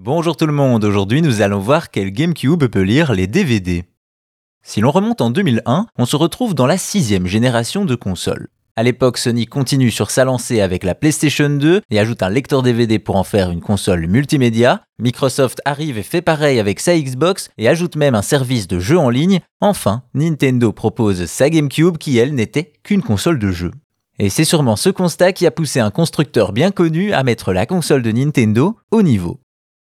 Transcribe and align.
Bonjour 0.00 0.36
tout 0.36 0.46
le 0.46 0.52
monde, 0.52 0.84
aujourd'hui 0.84 1.22
nous 1.22 1.42
allons 1.42 1.58
voir 1.58 1.90
quel 1.90 2.12
GameCube 2.12 2.66
peut 2.66 2.82
lire 2.82 3.12
les 3.12 3.26
DVD. 3.26 3.82
Si 4.62 4.80
l'on 4.80 4.92
remonte 4.92 5.20
en 5.20 5.30
2001, 5.30 5.88
on 5.98 6.06
se 6.06 6.14
retrouve 6.14 6.54
dans 6.54 6.68
la 6.68 6.78
sixième 6.78 7.26
génération 7.26 7.84
de 7.84 7.96
consoles. 7.96 8.46
À 8.76 8.84
l'époque, 8.84 9.18
Sony 9.18 9.46
continue 9.46 9.90
sur 9.90 10.12
sa 10.12 10.24
lancée 10.24 10.60
avec 10.60 10.84
la 10.84 10.94
PlayStation 10.94 11.50
2 11.50 11.80
et 11.90 11.98
ajoute 11.98 12.22
un 12.22 12.30
lecteur 12.30 12.62
DVD 12.62 13.00
pour 13.00 13.16
en 13.16 13.24
faire 13.24 13.50
une 13.50 13.60
console 13.60 14.06
multimédia. 14.06 14.82
Microsoft 15.00 15.60
arrive 15.64 15.98
et 15.98 16.04
fait 16.04 16.22
pareil 16.22 16.60
avec 16.60 16.78
sa 16.78 16.96
Xbox 16.96 17.50
et 17.58 17.68
ajoute 17.68 17.96
même 17.96 18.14
un 18.14 18.22
service 18.22 18.68
de 18.68 18.78
jeu 18.78 18.98
en 18.98 19.10
ligne. 19.10 19.40
Enfin, 19.60 20.04
Nintendo 20.14 20.70
propose 20.70 21.26
sa 21.26 21.50
GameCube 21.50 21.98
qui, 21.98 22.18
elle, 22.18 22.36
n'était 22.36 22.72
qu'une 22.84 23.02
console 23.02 23.40
de 23.40 23.50
jeu. 23.50 23.72
Et 24.20 24.30
c'est 24.30 24.44
sûrement 24.44 24.76
ce 24.76 24.90
constat 24.90 25.32
qui 25.32 25.44
a 25.44 25.50
poussé 25.50 25.80
un 25.80 25.90
constructeur 25.90 26.52
bien 26.52 26.70
connu 26.70 27.12
à 27.12 27.24
mettre 27.24 27.52
la 27.52 27.66
console 27.66 28.02
de 28.02 28.12
Nintendo 28.12 28.76
au 28.92 29.02
niveau. 29.02 29.40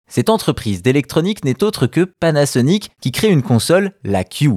Cette 0.09 0.29
entreprise 0.29 0.81
d'électronique 0.81 1.43
n'est 1.43 1.63
autre 1.63 1.87
que 1.87 2.05
Panasonic 2.19 2.91
qui 3.01 3.11
crée 3.11 3.29
une 3.29 3.41
console, 3.41 3.91
la 4.03 4.23
Q. 4.23 4.51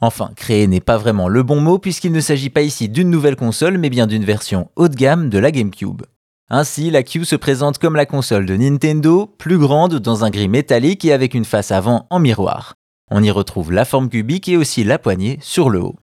Enfin, 0.00 0.30
créer 0.36 0.66
n'est 0.66 0.80
pas 0.80 0.98
vraiment 0.98 1.28
le 1.28 1.42
bon 1.42 1.60
mot 1.60 1.78
puisqu'il 1.78 2.12
ne 2.12 2.20
s'agit 2.20 2.50
pas 2.50 2.62
ici 2.62 2.88
d'une 2.88 3.10
nouvelle 3.10 3.36
console 3.36 3.78
mais 3.78 3.90
bien 3.90 4.06
d'une 4.06 4.24
version 4.24 4.70
haut 4.76 4.88
de 4.88 4.96
gamme 4.96 5.28
de 5.28 5.38
la 5.38 5.50
GameCube. 5.50 6.02
Ainsi, 6.50 6.90
la 6.90 7.02
Q 7.02 7.24
se 7.24 7.36
présente 7.36 7.78
comme 7.78 7.96
la 7.96 8.06
console 8.06 8.44
de 8.44 8.56
Nintendo, 8.56 9.26
plus 9.38 9.58
grande 9.58 9.98
dans 9.98 10.24
un 10.24 10.30
gris 10.30 10.48
métallique 10.48 11.04
et 11.04 11.12
avec 11.12 11.34
une 11.34 11.46
face 11.46 11.70
avant 11.70 12.06
en 12.10 12.18
miroir. 12.18 12.74
On 13.10 13.22
y 13.22 13.30
retrouve 13.30 13.72
la 13.72 13.84
forme 13.84 14.08
cubique 14.08 14.48
et 14.48 14.56
aussi 14.56 14.84
la 14.84 14.98
poignée 14.98 15.38
sur 15.40 15.70
le 15.70 15.80
haut. 15.80 15.96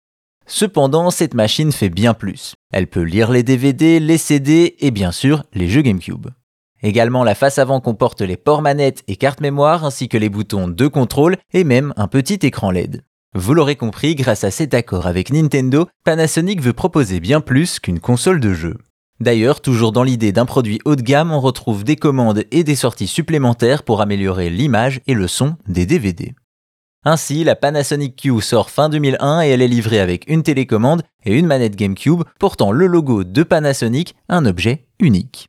Cependant, 0.46 1.10
cette 1.10 1.34
machine 1.34 1.72
fait 1.72 1.90
bien 1.90 2.14
plus. 2.14 2.54
Elle 2.72 2.86
peut 2.86 3.02
lire 3.02 3.30
les 3.30 3.42
DVD, 3.42 4.00
les 4.00 4.18
CD 4.18 4.76
et 4.78 4.90
bien 4.90 5.12
sûr 5.12 5.44
les 5.52 5.68
jeux 5.68 5.82
GameCube. 5.82 6.28
Également, 6.82 7.24
la 7.24 7.34
face 7.34 7.58
avant 7.58 7.80
comporte 7.80 8.20
les 8.20 8.36
ports 8.36 8.62
manettes 8.62 9.02
et 9.08 9.16
cartes 9.16 9.40
mémoire 9.40 9.84
ainsi 9.84 10.08
que 10.08 10.18
les 10.18 10.28
boutons 10.28 10.68
de 10.68 10.86
contrôle 10.86 11.36
et 11.52 11.64
même 11.64 11.92
un 11.96 12.06
petit 12.06 12.38
écran 12.42 12.70
LED. 12.70 13.02
Vous 13.34 13.54
l'aurez 13.54 13.76
compris, 13.76 14.14
grâce 14.14 14.44
à 14.44 14.50
cet 14.50 14.74
accord 14.74 15.06
avec 15.06 15.32
Nintendo, 15.32 15.88
Panasonic 16.04 16.62
veut 16.62 16.72
proposer 16.72 17.20
bien 17.20 17.40
plus 17.40 17.78
qu'une 17.78 18.00
console 18.00 18.40
de 18.40 18.54
jeu. 18.54 18.76
D'ailleurs, 19.20 19.60
toujours 19.60 19.92
dans 19.92 20.04
l'idée 20.04 20.32
d'un 20.32 20.46
produit 20.46 20.80
haut 20.84 20.94
de 20.94 21.02
gamme, 21.02 21.32
on 21.32 21.40
retrouve 21.40 21.82
des 21.82 21.96
commandes 21.96 22.44
et 22.52 22.62
des 22.62 22.76
sorties 22.76 23.08
supplémentaires 23.08 23.82
pour 23.82 24.00
améliorer 24.00 24.48
l'image 24.48 25.00
et 25.06 25.14
le 25.14 25.26
son 25.26 25.56
des 25.66 25.86
DVD. 25.86 26.34
Ainsi, 27.04 27.42
la 27.42 27.56
Panasonic 27.56 28.16
Q 28.16 28.40
sort 28.40 28.70
fin 28.70 28.88
2001 28.88 29.42
et 29.42 29.48
elle 29.48 29.62
est 29.62 29.68
livrée 29.68 30.00
avec 30.00 30.28
une 30.28 30.42
télécommande 30.42 31.02
et 31.24 31.36
une 31.36 31.46
manette 31.46 31.76
GameCube 31.76 32.22
portant 32.38 32.70
le 32.70 32.86
logo 32.86 33.24
de 33.24 33.42
Panasonic, 33.42 34.14
un 34.28 34.46
objet 34.46 34.86
unique. 35.00 35.48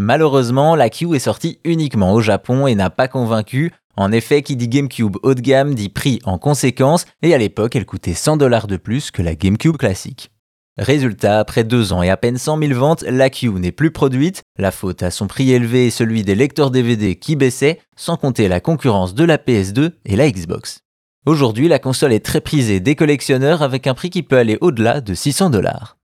Malheureusement, 0.00 0.76
la 0.76 0.90
Q 0.90 1.16
est 1.16 1.18
sortie 1.18 1.58
uniquement 1.64 2.12
au 2.12 2.20
Japon 2.20 2.68
et 2.68 2.76
n'a 2.76 2.88
pas 2.88 3.08
convaincu. 3.08 3.72
En 3.96 4.12
effet, 4.12 4.42
qui 4.42 4.54
dit 4.54 4.68
GameCube 4.68 5.16
haut 5.24 5.34
de 5.34 5.40
gamme 5.40 5.74
dit 5.74 5.88
prix 5.88 6.20
en 6.22 6.38
conséquence, 6.38 7.04
et 7.20 7.34
à 7.34 7.38
l'époque, 7.38 7.74
elle 7.74 7.84
coûtait 7.84 8.14
100 8.14 8.36
dollars 8.36 8.68
de 8.68 8.76
plus 8.76 9.10
que 9.10 9.22
la 9.22 9.34
GameCube 9.34 9.76
classique. 9.76 10.30
Résultat, 10.78 11.40
après 11.40 11.64
deux 11.64 11.92
ans 11.92 12.04
et 12.04 12.10
à 12.10 12.16
peine 12.16 12.38
100 12.38 12.60
000 12.60 12.74
ventes, 12.78 13.02
la 13.02 13.28
Q 13.28 13.50
n'est 13.50 13.72
plus 13.72 13.90
produite, 13.90 14.44
la 14.56 14.70
faute 14.70 15.02
à 15.02 15.10
son 15.10 15.26
prix 15.26 15.50
élevé 15.50 15.88
et 15.88 15.90
celui 15.90 16.22
des 16.22 16.36
lecteurs 16.36 16.70
DVD 16.70 17.16
qui 17.16 17.34
baissaient, 17.34 17.80
sans 17.96 18.16
compter 18.16 18.46
la 18.46 18.60
concurrence 18.60 19.14
de 19.14 19.24
la 19.24 19.36
PS2 19.36 19.90
et 20.04 20.14
la 20.14 20.30
Xbox. 20.30 20.82
Aujourd'hui, 21.26 21.66
la 21.66 21.80
console 21.80 22.12
est 22.12 22.24
très 22.24 22.40
prisée 22.40 22.78
des 22.78 22.94
collectionneurs 22.94 23.62
avec 23.62 23.88
un 23.88 23.94
prix 23.94 24.10
qui 24.10 24.22
peut 24.22 24.38
aller 24.38 24.58
au-delà 24.60 25.00
de 25.00 25.12
600 25.12 25.50
dollars. 25.50 25.97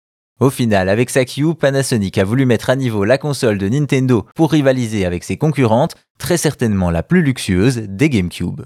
Au 0.43 0.51
final, 0.51 0.89
avec 0.89 1.09
sa 1.09 1.25
Q, 1.25 1.55
Panasonic 1.55 2.19
a 2.19 2.25
voulu 2.25 2.47
mettre 2.47 2.69
à 2.69 2.75
niveau 2.75 3.05
la 3.05 3.17
console 3.17 3.59
de 3.59 3.69
Nintendo 3.69 4.27
pour 4.35 4.51
rivaliser 4.51 5.07
avec 5.07 5.23
ses 5.23 5.37
concurrentes, 5.37 5.95
très 6.19 6.37
certainement 6.37 6.91
la 6.91 7.05
plus 7.05 7.23
luxueuse 7.23 7.77
des 7.89 8.11
GameCube. 8.11 8.63